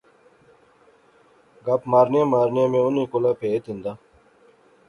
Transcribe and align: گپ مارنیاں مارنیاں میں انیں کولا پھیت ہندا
گپ 1.65 1.81
مارنیاں 1.91 2.25
مارنیاں 2.33 2.67
میں 2.71 2.83
انیں 2.87 3.09
کولا 3.11 3.31
پھیت 3.39 3.63
ہندا 3.69 3.91